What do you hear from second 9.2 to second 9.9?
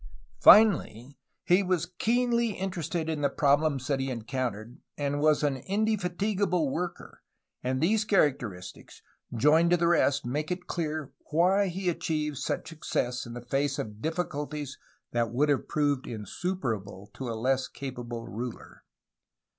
joined to the